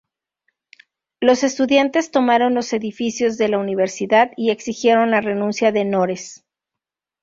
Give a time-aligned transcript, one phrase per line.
[1.19, 6.43] Los estudiantes tomaron los edificios de la Universidad y exigieron la renuncia de Nores.